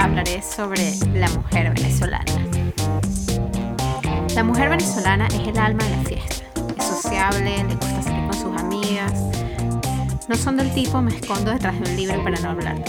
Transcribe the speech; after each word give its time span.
hablaré 0.00 0.40
sobre 0.42 0.94
la 1.14 1.28
mujer 1.28 1.74
venezolana. 1.74 2.24
La 4.34 4.42
mujer 4.42 4.70
venezolana 4.70 5.26
es 5.26 5.46
el 5.46 5.58
alma 5.58 5.84
de 5.84 5.96
la 5.96 6.02
fiesta. 6.04 6.44
Es 6.78 6.84
sociable, 6.84 7.64
le 7.64 7.74
gusta 7.74 8.02
salir 8.02 8.26
con 8.26 8.34
sus 8.34 8.60
amigas. 8.60 9.12
No 10.28 10.36
son 10.36 10.56
del 10.56 10.72
tipo 10.72 11.02
me 11.02 11.14
escondo 11.14 11.50
detrás 11.50 11.78
de 11.78 11.90
un 11.90 11.96
libro 11.96 12.22
para 12.24 12.40
no 12.40 12.50
hablar. 12.50 12.82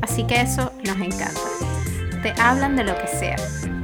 Así 0.00 0.24
que 0.24 0.40
eso 0.40 0.72
nos 0.86 0.96
encanta. 0.96 1.40
Te 2.22 2.32
hablan 2.40 2.76
de 2.76 2.84
lo 2.84 2.96
que 2.96 3.06
sea. 3.08 3.36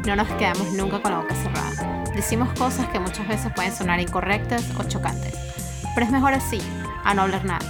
No 0.06 0.16
nos 0.16 0.28
quedamos 0.38 0.72
nunca 0.72 1.02
con 1.02 1.12
la 1.12 1.18
boca 1.18 1.34
cerrada. 1.34 2.04
Decimos 2.14 2.48
cosas 2.58 2.88
que 2.88 2.98
muchas 2.98 3.28
veces 3.28 3.52
pueden 3.54 3.74
sonar 3.74 4.00
incorrectas 4.00 4.64
o 4.78 4.84
chocantes. 4.84 5.34
Pero 5.94 6.06
es 6.06 6.12
mejor 6.12 6.32
así, 6.32 6.60
a 7.04 7.12
no 7.12 7.22
hablar 7.22 7.44
nada. 7.44 7.66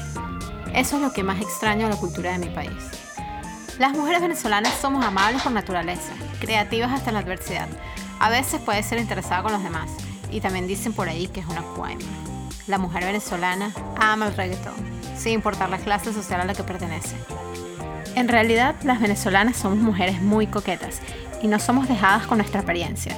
Eso 0.73 0.97
es 0.97 1.03
lo 1.03 1.13
que 1.13 1.25
más 1.25 1.41
extraño 1.41 1.89
de 1.89 1.95
la 1.95 2.01
cultura 2.01 2.33
de 2.33 2.39
mi 2.39 2.49
país. 2.49 3.04
Las 3.79 3.93
mujeres 3.93 4.23
venezolanas 4.23 4.73
somos 4.81 5.05
amables 5.05 5.43
por 5.43 5.51
naturaleza, 5.51 6.13
creativas 6.39 6.93
hasta 6.93 7.11
la 7.11 7.19
adversidad. 7.19 7.67
A 8.21 8.31
veces 8.31 8.61
puede 8.61 8.85
ser 8.85 9.01
interesada 9.01 9.43
con 9.43 9.53
los 9.53 9.65
demás. 9.65 9.91
Y 10.31 10.41
también 10.41 10.69
dicen 10.69 10.93
por 10.93 11.09
ahí 11.09 11.27
que 11.27 11.41
es 11.41 11.47
una 11.47 11.63
cuaima. 11.63 12.05
La 12.69 12.79
mujer 12.79 13.05
venezolana 13.05 13.73
ama 14.01 14.29
el 14.29 14.37
reggaetón, 14.37 14.75
sin 15.17 15.33
importar 15.33 15.71
la 15.71 15.79
clase 15.79 16.13
social 16.13 16.41
a 16.41 16.45
la 16.45 16.55
que 16.55 16.63
pertenece. 16.63 17.17
En 18.15 18.29
realidad, 18.29 18.77
las 18.85 19.01
venezolanas 19.01 19.57
somos 19.57 19.79
mujeres 19.79 20.23
muy 20.23 20.47
coquetas 20.47 21.01
y 21.43 21.49
no 21.49 21.59
somos 21.59 21.89
dejadas 21.89 22.29
con 22.29 22.39
nuestra 22.39 22.61
apariencia. 22.61 23.17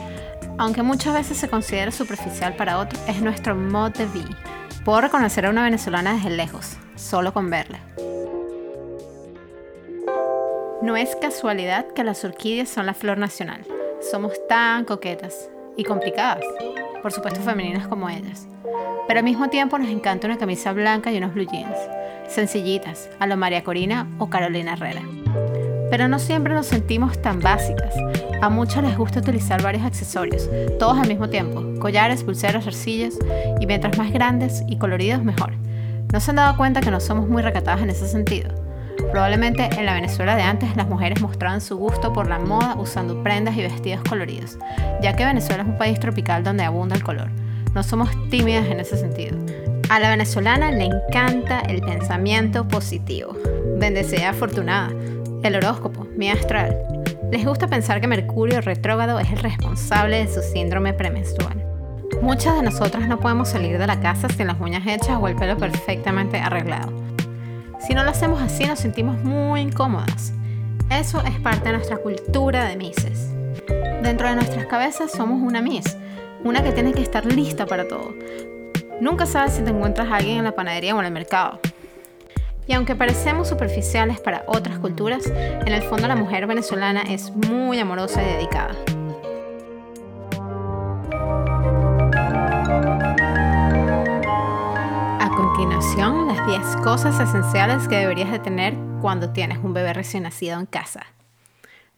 Aunque 0.56 0.83
muchas 0.83 1.12
veces 1.12 1.36
se 1.36 1.48
considera 1.48 1.92
superficial 1.92 2.56
para 2.56 2.78
otros, 2.78 3.02
es 3.06 3.20
nuestro 3.20 3.55
mod 3.55 3.92
de 3.92 4.06
vie. 4.06 4.36
Puedo 4.86 5.02
reconocer 5.02 5.45
a 5.45 5.50
una 5.50 5.64
venezolana 5.64 6.14
desde 6.14 6.30
lejos, 6.30 6.77
solo 6.97 7.34
con 7.34 7.50
verla. 7.50 7.78
No 10.82 10.94
es 10.94 11.16
casualidad 11.16 11.86
que 11.86 12.04
las 12.04 12.22
orquídeas 12.22 12.69
son 12.69 12.84
la 12.84 12.92
flor 12.92 13.16
nacional. 13.16 13.62
Somos 14.10 14.34
tan 14.46 14.84
coquetas 14.84 15.48
y 15.74 15.84
complicadas, 15.84 16.44
por 17.00 17.12
supuesto 17.12 17.41
femeninas 17.41 17.88
como 17.88 18.10
ellas. 18.10 18.46
Pero 19.08 19.20
al 19.20 19.24
mismo 19.24 19.48
tiempo 19.48 19.78
nos 19.78 19.88
encanta 19.88 20.27
una 20.27 20.36
camisa 20.36 20.74
blanca 20.74 21.10
y 21.10 21.16
unos 21.16 21.33
blue 21.33 21.46
jeans, 21.50 21.78
sencillitas, 22.28 23.08
a 23.18 23.27
lo 23.27 23.38
María 23.38 23.64
Corina 23.64 24.06
o 24.18 24.28
Carolina 24.28 24.74
Herrera. 24.74 25.00
Pero 25.91 26.08
no 26.08 26.18
siempre 26.18 26.52
nos 26.52 26.66
sentimos 26.66 27.22
tan 27.22 27.40
básicas. 27.40 27.94
A 28.42 28.50
muchos 28.50 28.83
les 28.83 28.98
gusta 28.98 29.20
utilizar 29.20 29.62
varios 29.62 29.83
accesorios, 29.83 30.50
todos 30.78 30.98
al 30.98 31.08
mismo 31.08 31.30
tiempo, 31.30 31.64
collares, 31.80 32.22
pulseras, 32.22 32.66
arcillas, 32.66 33.18
y 33.61 33.66
mientras 33.66 33.96
más 33.96 34.12
grandes 34.12 34.62
y 34.68 34.77
coloridos 34.77 35.24
mejor. 35.24 35.55
¿No 36.12 36.20
se 36.20 36.33
han 36.33 36.36
dado 36.36 36.56
cuenta 36.58 36.83
que 36.83 36.90
no 36.90 37.00
somos 37.00 37.28
muy 37.28 37.40
recatadas 37.40 37.80
en 37.80 37.88
ese 37.88 38.06
sentido? 38.06 38.66
Probablemente 39.11 39.69
en 39.77 39.86
la 39.86 39.94
Venezuela 39.94 40.36
de 40.36 40.42
antes 40.42 40.77
las 40.77 40.89
mujeres 40.89 41.20
mostraban 41.20 41.61
su 41.61 41.77
gusto 41.77 42.12
por 42.12 42.28
la 42.28 42.39
moda 42.39 42.75
usando 42.77 43.22
prendas 43.22 43.56
y 43.56 43.62
vestidos 43.62 44.02
coloridos, 44.08 44.58
ya 45.00 45.16
que 45.16 45.25
Venezuela 45.25 45.62
es 45.62 45.69
un 45.69 45.78
país 45.78 46.00
tropical 46.00 46.44
donde 46.44 46.64
abunda 46.64 46.97
el 46.97 47.02
color. 47.02 47.30
No 47.74 47.83
somos 47.83 48.11
tímidas 48.30 48.67
en 48.67 48.80
ese 48.80 48.97
sentido. 48.97 49.39
A 49.89 50.00
la 50.00 50.11
venezolana 50.11 50.72
le 50.72 50.84
encanta 50.84 51.61
el 51.61 51.80
pensamiento 51.80 52.67
positivo. 52.67 53.36
Bendecida 53.78 54.30
afortunada. 54.30 54.91
El 55.42 55.55
horóscopo, 55.55 56.06
mi 56.17 56.30
astral. 56.30 56.77
Les 57.30 57.44
gusta 57.44 57.69
pensar 57.69 58.00
que 58.00 58.08
Mercurio 58.08 58.61
retrógrado 58.61 59.19
es 59.19 59.30
el 59.30 59.39
responsable 59.39 60.24
de 60.24 60.33
su 60.33 60.41
síndrome 60.42 60.92
premenstrual. 60.92 61.64
Muchas 62.22 62.56
de 62.56 62.62
nosotras 62.62 63.06
no 63.08 63.20
podemos 63.20 63.48
salir 63.48 63.78
de 63.78 63.86
la 63.86 64.00
casa 64.00 64.28
sin 64.28 64.47
las 64.47 64.61
uñas 64.61 64.86
hechas 64.86 65.19
o 65.20 65.28
el 65.28 65.36
pelo 65.36 65.56
perfectamente 65.56 66.39
arreglado. 66.39 67.05
Si 67.87 67.95
no 67.95 68.03
lo 68.03 68.11
hacemos 68.11 68.42
así 68.42 68.65
nos 68.65 68.81
sentimos 68.81 69.23
muy 69.23 69.61
incómodas. 69.61 70.33
Eso 70.91 71.23
es 71.23 71.39
parte 71.39 71.69
de 71.69 71.77
nuestra 71.77 71.98
cultura 71.98 72.65
de 72.65 72.77
Misses. 72.77 73.33
Dentro 74.03 74.29
de 74.29 74.34
nuestras 74.34 74.67
cabezas 74.67 75.12
somos 75.12 75.41
una 75.41 75.62
Miss, 75.62 75.97
una 76.42 76.64
que 76.64 76.73
tiene 76.73 76.92
que 76.92 77.02
estar 77.02 77.25
lista 77.25 77.64
para 77.64 77.86
todo. 77.86 78.13
Nunca 79.01 79.25
sabes 79.25 79.52
si 79.52 79.63
te 79.63 79.70
encuentras 79.70 80.08
a 80.08 80.17
alguien 80.17 80.39
en 80.39 80.45
la 80.45 80.57
panadería 80.57 80.96
o 80.96 80.98
en 80.98 81.07
el 81.07 81.13
mercado. 81.13 81.61
Y 82.67 82.73
aunque 82.73 82.96
parecemos 82.96 83.48
superficiales 83.48 84.19
para 84.19 84.42
otras 84.48 84.80
culturas, 84.80 85.25
en 85.27 85.69
el 85.69 85.83
fondo 85.83 86.08
la 86.08 86.17
mujer 86.17 86.48
venezolana 86.48 87.02
es 87.02 87.30
muy 87.36 87.79
amorosa 87.79 88.20
y 88.20 88.27
dedicada. 88.27 88.75
Continuación 95.56 96.27
las 96.27 96.46
10 96.46 96.84
cosas 96.84 97.18
esenciales 97.18 97.89
que 97.89 97.96
deberías 97.96 98.30
de 98.30 98.39
tener 98.39 98.74
cuando 99.00 99.33
tienes 99.33 99.56
un 99.56 99.72
bebé 99.72 99.94
recién 99.94 100.24
nacido 100.24 100.61
en 100.61 100.67
casa. 100.67 101.06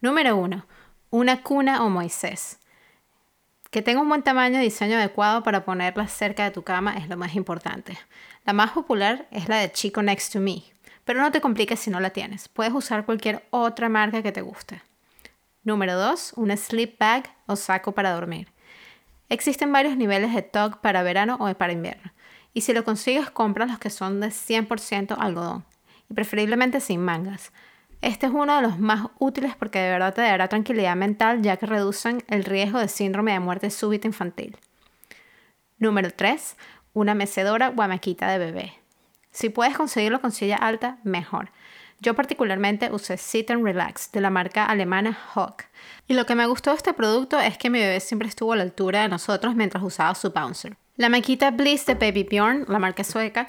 Número 0.00 0.36
1. 0.36 0.64
Una 1.10 1.42
cuna 1.42 1.82
o 1.82 1.90
Moisés. 1.90 2.60
Que 3.72 3.82
tenga 3.82 4.00
un 4.00 4.08
buen 4.08 4.22
tamaño 4.22 4.60
y 4.60 4.62
diseño 4.62 4.96
adecuado 4.96 5.42
para 5.42 5.64
ponerla 5.64 6.06
cerca 6.06 6.44
de 6.44 6.52
tu 6.52 6.62
cama 6.62 6.98
es 6.98 7.08
lo 7.08 7.16
más 7.16 7.34
importante. 7.34 7.98
La 8.44 8.52
más 8.52 8.70
popular 8.70 9.26
es 9.32 9.48
la 9.48 9.56
de 9.56 9.72
Chico 9.72 10.04
Next 10.04 10.32
to 10.34 10.38
Me, 10.38 10.62
pero 11.04 11.20
no 11.20 11.32
te 11.32 11.40
compliques 11.40 11.80
si 11.80 11.90
no 11.90 11.98
la 11.98 12.10
tienes. 12.10 12.46
Puedes 12.46 12.72
usar 12.72 13.06
cualquier 13.06 13.44
otra 13.50 13.88
marca 13.88 14.22
que 14.22 14.30
te 14.30 14.40
guste. 14.40 14.82
Número 15.64 15.98
2. 15.98 16.34
Una 16.36 16.56
sleep 16.56 16.96
bag 16.96 17.28
o 17.46 17.56
saco 17.56 17.90
para 17.90 18.12
dormir. 18.12 18.52
Existen 19.28 19.72
varios 19.72 19.96
niveles 19.96 20.32
de 20.32 20.42
TOG 20.42 20.80
para 20.80 21.02
verano 21.02 21.38
o 21.40 21.52
para 21.54 21.72
invierno. 21.72 22.12
Y 22.58 22.60
si 22.60 22.72
lo 22.72 22.82
consigues, 22.82 23.30
compra 23.30 23.66
los 23.66 23.78
que 23.78 23.88
son 23.88 24.18
de 24.18 24.30
100% 24.30 25.14
algodón 25.16 25.64
y 26.10 26.14
preferiblemente 26.14 26.80
sin 26.80 27.00
mangas. 27.00 27.52
Este 28.02 28.26
es 28.26 28.32
uno 28.32 28.56
de 28.56 28.62
los 28.62 28.80
más 28.80 29.06
útiles 29.20 29.54
porque 29.56 29.78
de 29.78 29.90
verdad 29.90 30.12
te 30.12 30.22
dará 30.22 30.48
tranquilidad 30.48 30.96
mental 30.96 31.40
ya 31.40 31.56
que 31.56 31.66
reducen 31.66 32.24
el 32.26 32.42
riesgo 32.42 32.80
de 32.80 32.88
síndrome 32.88 33.30
de 33.30 33.38
muerte 33.38 33.70
súbita 33.70 34.08
infantil. 34.08 34.56
Número 35.78 36.10
3. 36.10 36.56
Una 36.94 37.14
mecedora 37.14 37.72
o 37.76 37.80
amaquita 37.80 38.28
de 38.28 38.38
bebé. 38.38 38.72
Si 39.30 39.50
puedes 39.50 39.76
conseguirlo 39.76 40.20
con 40.20 40.32
silla 40.32 40.56
alta, 40.56 40.98
mejor. 41.04 41.52
Yo 42.00 42.14
particularmente 42.14 42.90
usé 42.90 43.18
Sit 43.18 43.52
and 43.52 43.62
Relax 43.62 44.10
de 44.10 44.20
la 44.20 44.30
marca 44.30 44.64
alemana 44.64 45.16
Hawk. 45.32 45.66
Y 46.08 46.14
lo 46.14 46.26
que 46.26 46.34
me 46.34 46.46
gustó 46.46 46.70
de 46.70 46.78
este 46.78 46.92
producto 46.92 47.38
es 47.38 47.56
que 47.56 47.70
mi 47.70 47.78
bebé 47.78 48.00
siempre 48.00 48.26
estuvo 48.26 48.52
a 48.52 48.56
la 48.56 48.64
altura 48.64 49.02
de 49.02 49.08
nosotros 49.08 49.54
mientras 49.54 49.84
usaba 49.84 50.16
su 50.16 50.32
bouncer. 50.32 50.76
La 50.98 51.08
maquita 51.08 51.52
Bliss 51.52 51.86
de 51.86 51.94
Baby 51.94 52.24
Bjorn, 52.24 52.64
la 52.66 52.80
marca 52.80 53.04
sueca, 53.04 53.46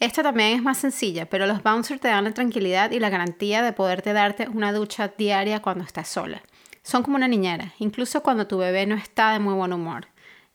esta 0.00 0.22
también 0.22 0.54
es 0.54 0.62
más 0.62 0.76
sencilla, 0.76 1.24
pero 1.24 1.46
los 1.46 1.62
bouncers 1.62 1.98
te 1.98 2.08
dan 2.08 2.24
la 2.24 2.34
tranquilidad 2.34 2.90
y 2.90 3.00
la 3.00 3.08
garantía 3.08 3.62
de 3.62 3.72
poderte 3.72 4.12
darte 4.12 4.50
una 4.50 4.70
ducha 4.70 5.08
diaria 5.08 5.62
cuando 5.62 5.82
estás 5.82 6.08
sola. 6.08 6.42
Son 6.82 7.02
como 7.02 7.16
una 7.16 7.26
niñera, 7.26 7.72
incluso 7.78 8.22
cuando 8.22 8.46
tu 8.46 8.58
bebé 8.58 8.84
no 8.84 8.96
está 8.96 9.32
de 9.32 9.38
muy 9.38 9.54
buen 9.54 9.72
humor. 9.72 10.08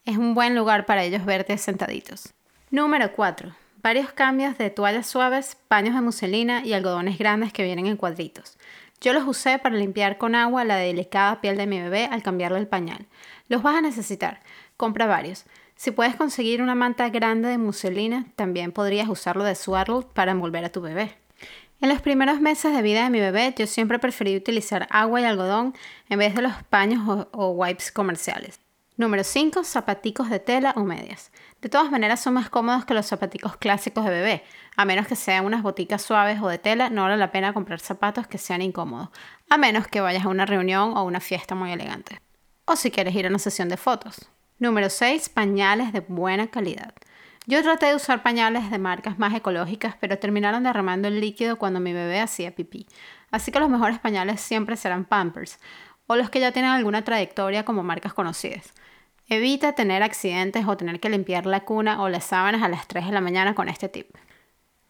Es 0.06 0.18
un 0.18 0.36
buen 0.36 0.56
lugar 0.56 0.86
para 0.86 1.04
ellos 1.04 1.26
verte 1.26 1.58
sentaditos. 1.58 2.32
Número 2.70 3.12
4. 3.12 3.52
Varios 3.82 4.12
cambios 4.12 4.56
de 4.60 4.70
toallas 4.70 5.08
suaves, 5.08 5.58
paños 5.68 5.96
de 5.96 6.02
muselina 6.02 6.64
y 6.64 6.74
algodones 6.74 7.18
grandes 7.18 7.52
que 7.54 7.64
vienen 7.64 7.88
en 7.88 7.98
cuadritos. 7.98 8.56
Yo 9.02 9.14
los 9.14 9.26
usé 9.26 9.58
para 9.58 9.78
limpiar 9.78 10.18
con 10.18 10.36
agua 10.36 10.66
la 10.66 10.76
delicada 10.76 11.40
piel 11.40 11.58
de 11.58 11.66
mi 11.66 11.80
bebé 11.80 12.10
al 12.12 12.22
cambiarle 12.22 12.60
el 12.60 12.68
pañal. 12.68 13.08
Los 13.48 13.64
vas 13.64 13.78
a 13.78 13.82
necesitar. 13.82 14.42
Compra 14.80 15.08
varios. 15.08 15.44
Si 15.76 15.92
puedes 15.92 16.16
conseguir 16.16 16.62
una 16.62 16.74
manta 16.74 17.10
grande 17.10 17.50
de 17.50 17.58
muselina, 17.58 18.28
también 18.38 18.72
podrías 18.72 19.10
usarlo 19.10 19.44
de 19.44 19.54
swaddle 19.54 20.06
para 20.14 20.32
envolver 20.32 20.64
a 20.64 20.72
tu 20.72 20.80
bebé. 20.80 21.18
En 21.82 21.90
los 21.90 22.02
primeros 22.02 22.40
meses 22.40 22.74
de 22.74 22.82
vida 22.82 23.04
de 23.04 23.10
mi 23.10 23.20
bebé, 23.20 23.54
yo 23.58 23.68
siempre 23.68 24.00
preferí 24.00 24.38
utilizar 24.38 24.88
agua 24.90 25.20
y 25.20 25.26
algodón 25.26 25.76
en 26.08 26.20
vez 26.20 26.34
de 26.34 26.44
los 26.44 26.54
paños 26.70 27.06
o, 27.10 27.28
o 27.34 27.50
wipes 27.50 27.92
comerciales. 27.92 28.62
Número 28.96 29.26
5. 29.26 29.66
Zapaticos 29.66 30.30
de 30.30 30.40
tela 30.40 30.74
o 30.78 30.86
medias. 30.86 31.34
De 31.60 31.68
todas 31.68 31.92
maneras 31.92 32.22
son 32.22 32.36
más 32.36 32.50
cómodos 32.50 32.86
que 32.86 32.94
los 32.94 33.06
zapaticos 33.06 33.58
clásicos 33.58 34.06
de 34.06 34.12
bebé. 34.12 34.44
A 34.78 34.86
menos 34.86 35.08
que 35.08 35.18
sean 35.18 35.46
unas 35.46 35.62
boticas 35.62 36.04
suaves 36.04 36.42
o 36.42 36.48
de 36.48 36.58
tela, 36.58 36.90
no 36.90 37.02
vale 37.02 37.18
la 37.18 37.34
pena 37.34 37.52
comprar 37.52 37.82
zapatos 37.82 38.28
que 38.28 38.38
sean 38.38 38.62
incómodos. 38.62 39.10
A 39.50 39.58
menos 39.58 39.90
que 39.90 40.00
vayas 40.00 40.24
a 40.24 40.30
una 40.30 40.46
reunión 40.46 40.96
o 40.96 41.04
una 41.04 41.20
fiesta 41.20 41.54
muy 41.54 41.70
elegante. 41.74 42.22
O 42.64 42.78
si 42.78 42.92
quieres 42.92 43.14
ir 43.14 43.26
a 43.26 43.30
una 43.30 43.40
sesión 43.40 43.68
de 43.68 43.76
fotos. 43.76 44.30
Número 44.60 44.90
6. 44.90 45.30
Pañales 45.30 45.94
de 45.94 46.02
buena 46.02 46.48
calidad. 46.48 46.94
Yo 47.48 47.64
traté 47.64 47.86
de 47.86 47.96
usar 47.96 48.22
pañales 48.24 48.70
de 48.70 48.78
marcas 48.78 49.18
más 49.18 49.34
ecológicas, 49.34 49.96
pero 50.02 50.20
terminaron 50.20 50.64
derramando 50.64 51.08
el 51.08 51.22
líquido 51.22 51.58
cuando 51.58 51.80
mi 51.80 51.94
bebé 51.94 52.20
hacía 52.20 52.54
pipí. 52.54 52.86
Así 53.32 53.54
que 53.54 53.60
los 53.62 53.70
mejores 53.70 54.00
pañales 54.00 54.42
siempre 54.42 54.76
serán 54.76 55.06
Pampers, 55.06 55.60
o 56.08 56.18
los 56.18 56.30
que 56.30 56.42
ya 56.42 56.52
tienen 56.52 56.72
alguna 56.72 57.06
trayectoria 57.06 57.64
como 57.64 57.84
marcas 57.84 58.14
conocidas. 58.14 58.74
Evita 59.30 59.72
tener 59.76 60.04
accidentes 60.04 60.68
o 60.68 60.76
tener 60.76 61.00
que 61.00 61.10
limpiar 61.10 61.46
la 61.46 61.62
cuna 61.62 62.02
o 62.02 62.10
las 62.10 62.26
sábanas 62.26 62.62
a 62.62 62.68
las 62.68 62.86
3 62.86 63.06
de 63.06 63.12
la 63.14 63.22
mañana 63.22 63.56
con 63.56 63.70
este 63.70 63.88
tip. 63.88 64.10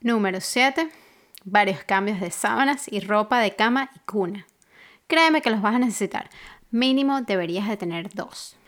Número 0.02 0.42
7. 0.42 0.90
Varios 1.44 1.84
cambios 1.84 2.20
de 2.20 2.32
sábanas 2.32 2.92
y 2.92 3.02
ropa 3.02 3.40
de 3.40 3.56
cama 3.56 3.92
y 3.96 4.00
cuna. 4.00 4.48
Créeme 5.06 5.44
que 5.44 5.52
los 5.52 5.62
vas 5.62 5.76
a 5.76 5.80
necesitar. 5.80 6.32
Mínimo 6.72 7.22
deberías 7.22 7.68
de 7.68 7.78
tener 7.78 8.10
dos. 8.16 8.59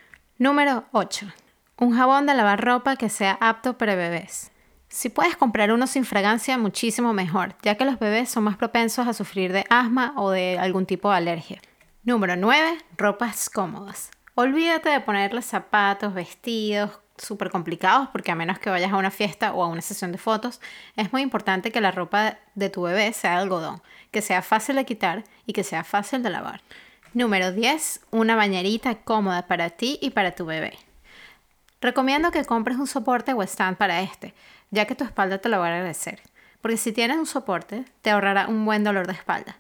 Número 0.42 0.86
8. 0.92 1.28
Un 1.78 1.96
jabón 1.96 2.26
de 2.26 2.34
lavar 2.34 2.66
ropa 2.66 2.96
que 2.96 3.10
sea 3.10 3.38
apto 3.40 3.78
para 3.78 3.94
bebés. 3.94 4.50
Si 4.90 5.10
puedes 5.10 5.38
comprar 5.38 5.72
uno 5.72 5.86
sin 5.86 6.04
fragancia, 6.04 6.58
muchísimo 6.58 7.14
mejor, 7.14 7.54
ya 7.62 7.76
que 7.76 7.86
los 7.86 8.00
bebés 8.00 8.30
son 8.30 8.46
más 8.46 8.58
propensos 8.58 9.08
a 9.08 9.14
sufrir 9.14 9.54
de 9.54 9.66
asma 9.70 10.16
o 10.18 10.32
de 10.32 10.58
algún 10.58 10.88
tipo 10.88 11.12
de 11.12 11.18
alergia. 11.18 11.62
Número 12.04 12.36
9. 12.38 12.80
Ropas 12.98 13.52
cómodas. 13.52 14.10
Olvídate 14.34 14.90
de 14.90 15.02
ponerle 15.02 15.44
zapatos, 15.44 16.16
vestidos, 16.16 16.90
súper 17.20 17.52
complicados 17.52 18.10
porque 18.12 18.32
a 18.32 18.36
menos 18.36 18.58
que 18.58 18.72
vayas 18.72 18.92
a 18.92 18.98
una 18.98 19.12
fiesta 19.12 19.54
o 19.54 19.64
a 19.64 19.68
una 19.68 19.84
sesión 19.84 20.12
de 20.12 20.18
fotos, 20.18 20.60
es 20.96 21.14
muy 21.14 21.22
importante 21.22 21.72
que 21.72 21.82
la 21.82 21.92
ropa 21.92 22.40
de 22.56 22.72
tu 22.72 22.82
bebé 22.82 23.14
sea 23.14 23.34
de 23.34 23.42
algodón, 23.44 23.84
que 24.10 24.24
sea 24.24 24.42
fácil 24.42 24.78
de 24.78 24.86
quitar 24.86 25.24
y 25.46 25.54
que 25.54 25.64
sea 25.64 25.84
fácil 25.84 26.24
de 26.24 26.32
lavar. 26.32 26.64
Número 27.14 27.52
10. 27.52 28.02
Una 28.12 28.38
bañerita 28.38 28.96
cómoda 28.96 29.46
para 29.46 29.70
ti 29.70 30.00
y 30.02 30.12
para 30.12 30.32
tu 30.32 30.46
bebé. 30.46 30.78
Recomiendo 31.82 32.32
que 32.32 32.46
compres 32.46 32.78
un 32.78 32.88
soporte 32.88 33.34
o 33.34 33.44
stand 33.44 33.76
para 33.76 34.02
este, 34.02 34.34
ya 34.70 34.86
que 34.86 34.96
tu 34.96 35.04
espalda 35.04 35.40
te 35.40 35.50
lo 35.50 35.60
va 35.60 35.66
a 35.66 35.76
agradecer. 35.76 36.22
Porque 36.62 36.78
si 36.78 36.94
tienes 36.94 37.18
un 37.18 37.26
soporte, 37.26 37.84
te 38.02 38.12
ahorrará 38.12 38.48
un 38.48 38.64
buen 38.64 38.86
dolor 38.86 39.08
de 39.08 39.14
espalda. 39.14 39.58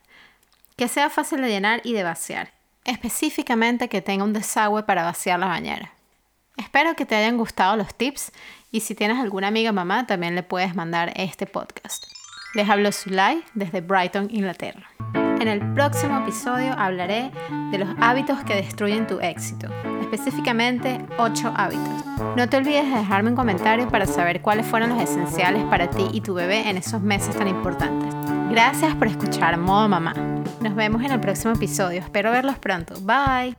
Que 0.77 0.87
sea 0.87 1.09
fácil 1.09 1.41
de 1.41 1.49
llenar 1.49 1.81
y 1.83 1.91
de 1.91 2.03
vaciar. 2.03 2.53
Específicamente 2.85 3.89
que 3.89 4.01
tenga 4.01 4.23
un 4.23 4.31
desagüe 4.31 4.83
para 4.83 5.03
vaciar 5.03 5.37
la 5.39 5.47
bañera. 5.47 5.91
Espero 6.55 6.95
que 6.95 7.05
te 7.05 7.15
hayan 7.15 7.37
gustado 7.37 7.75
los 7.75 7.93
tips 7.93 8.31
y 8.71 8.79
si 8.79 8.95
tienes 8.95 9.19
alguna 9.19 9.47
amiga 9.47 9.73
mamá 9.73 10.07
también 10.07 10.35
le 10.35 10.43
puedes 10.43 10.73
mandar 10.73 11.11
este 11.15 11.47
podcast. 11.47 12.05
Les 12.53 12.69
hablo 12.69 12.93
Zulay 12.93 13.43
desde 13.55 13.81
Brighton, 13.81 14.29
Inglaterra. 14.31 14.89
En 15.41 15.47
el 15.47 15.73
próximo 15.73 16.19
episodio 16.19 16.71
hablaré 16.77 17.31
de 17.71 17.79
los 17.79 17.89
hábitos 17.99 18.43
que 18.43 18.53
destruyen 18.53 19.07
tu 19.07 19.19
éxito, 19.21 19.69
específicamente 19.99 21.03
8 21.17 21.53
hábitos. 21.55 22.05
No 22.37 22.47
te 22.47 22.57
olvides 22.57 22.87
de 22.87 22.99
dejarme 22.99 23.31
un 23.31 23.35
comentario 23.35 23.87
para 23.87 24.05
saber 24.05 24.43
cuáles 24.43 24.67
fueron 24.67 24.91
los 24.91 25.01
esenciales 25.01 25.63
para 25.63 25.89
ti 25.89 26.05
y 26.13 26.21
tu 26.21 26.35
bebé 26.35 26.69
en 26.69 26.77
esos 26.77 27.01
meses 27.01 27.35
tan 27.35 27.47
importantes. 27.47 28.13
Gracias 28.51 28.93
por 28.93 29.07
escuchar 29.07 29.57
Modo 29.57 29.89
Mamá. 29.89 30.13
Nos 30.59 30.75
vemos 30.75 31.03
en 31.03 31.11
el 31.11 31.19
próximo 31.19 31.55
episodio. 31.55 32.01
Espero 32.01 32.29
verlos 32.29 32.59
pronto. 32.59 32.93
Bye. 33.01 33.57